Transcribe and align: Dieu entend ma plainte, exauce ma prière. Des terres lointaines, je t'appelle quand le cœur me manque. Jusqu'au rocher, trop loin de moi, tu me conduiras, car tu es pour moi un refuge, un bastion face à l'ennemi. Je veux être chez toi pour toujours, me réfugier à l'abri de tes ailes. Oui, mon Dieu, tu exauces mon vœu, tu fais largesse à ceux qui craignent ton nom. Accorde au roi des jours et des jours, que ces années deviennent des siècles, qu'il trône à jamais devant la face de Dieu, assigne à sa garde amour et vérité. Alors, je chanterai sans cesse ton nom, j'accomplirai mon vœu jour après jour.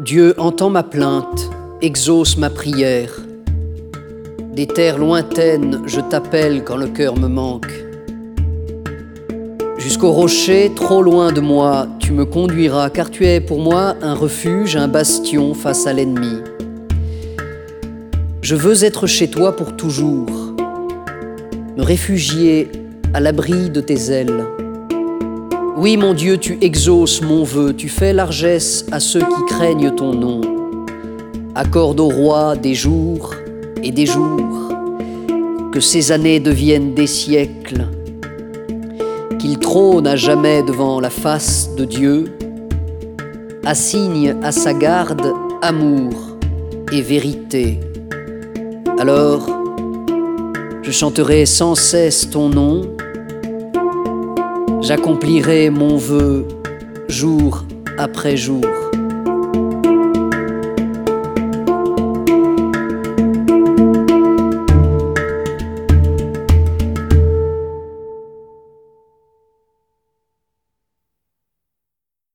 Dieu 0.00 0.34
entend 0.38 0.70
ma 0.70 0.82
plainte, 0.82 1.48
exauce 1.80 2.36
ma 2.36 2.50
prière. 2.50 3.12
Des 4.52 4.66
terres 4.66 4.98
lointaines, 4.98 5.82
je 5.86 6.00
t'appelle 6.00 6.64
quand 6.64 6.76
le 6.76 6.88
cœur 6.88 7.16
me 7.16 7.28
manque. 7.28 7.70
Jusqu'au 9.78 10.10
rocher, 10.10 10.72
trop 10.74 11.00
loin 11.00 11.30
de 11.30 11.40
moi, 11.40 11.86
tu 12.00 12.12
me 12.12 12.24
conduiras, 12.24 12.90
car 12.90 13.08
tu 13.08 13.24
es 13.24 13.40
pour 13.40 13.60
moi 13.60 13.94
un 14.02 14.14
refuge, 14.14 14.74
un 14.74 14.88
bastion 14.88 15.54
face 15.54 15.86
à 15.86 15.92
l'ennemi. 15.92 16.40
Je 18.42 18.56
veux 18.56 18.82
être 18.82 19.06
chez 19.06 19.30
toi 19.30 19.54
pour 19.54 19.76
toujours, 19.76 20.56
me 21.76 21.82
réfugier 21.82 22.68
à 23.14 23.20
l'abri 23.20 23.70
de 23.70 23.80
tes 23.80 24.10
ailes. 24.10 24.44
Oui, 25.76 25.96
mon 25.96 26.14
Dieu, 26.14 26.38
tu 26.38 26.56
exauces 26.60 27.20
mon 27.20 27.42
vœu, 27.42 27.74
tu 27.74 27.88
fais 27.88 28.12
largesse 28.12 28.86
à 28.92 29.00
ceux 29.00 29.18
qui 29.18 29.44
craignent 29.48 29.90
ton 29.90 30.14
nom. 30.14 30.40
Accorde 31.56 31.98
au 31.98 32.08
roi 32.08 32.54
des 32.54 32.74
jours 32.74 33.34
et 33.82 33.90
des 33.90 34.06
jours, 34.06 34.72
que 35.72 35.80
ces 35.80 36.12
années 36.12 36.38
deviennent 36.38 36.94
des 36.94 37.08
siècles, 37.08 37.88
qu'il 39.40 39.58
trône 39.58 40.06
à 40.06 40.14
jamais 40.14 40.62
devant 40.62 41.00
la 41.00 41.10
face 41.10 41.68
de 41.76 41.84
Dieu, 41.84 42.32
assigne 43.64 44.36
à 44.44 44.52
sa 44.52 44.74
garde 44.74 45.26
amour 45.60 46.38
et 46.92 47.00
vérité. 47.00 47.80
Alors, 48.96 49.48
je 50.82 50.90
chanterai 50.92 51.46
sans 51.46 51.74
cesse 51.74 52.30
ton 52.30 52.48
nom, 52.48 52.82
j'accomplirai 54.84 55.70
mon 55.70 55.96
vœu 55.96 56.46
jour 57.08 57.64
après 57.96 58.36
jour. 58.36 58.66